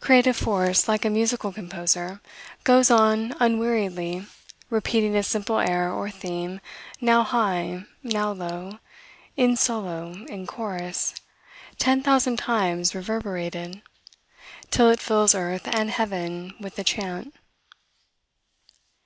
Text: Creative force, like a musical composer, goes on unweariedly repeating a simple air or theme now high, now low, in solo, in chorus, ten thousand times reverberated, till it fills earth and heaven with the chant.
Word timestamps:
Creative 0.00 0.36
force, 0.36 0.86
like 0.86 1.02
a 1.06 1.08
musical 1.08 1.50
composer, 1.50 2.20
goes 2.62 2.90
on 2.90 3.32
unweariedly 3.40 4.26
repeating 4.68 5.16
a 5.16 5.22
simple 5.22 5.58
air 5.60 5.90
or 5.90 6.10
theme 6.10 6.60
now 7.00 7.22
high, 7.22 7.86
now 8.02 8.32
low, 8.32 8.78
in 9.34 9.56
solo, 9.56 10.12
in 10.28 10.46
chorus, 10.46 11.14
ten 11.78 12.02
thousand 12.02 12.36
times 12.36 12.94
reverberated, 12.94 13.80
till 14.70 14.90
it 14.90 15.00
fills 15.00 15.34
earth 15.34 15.62
and 15.66 15.88
heaven 15.90 16.52
with 16.60 16.76
the 16.76 16.84
chant. 16.84 17.32